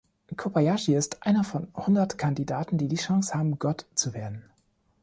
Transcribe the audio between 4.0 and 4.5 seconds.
werden.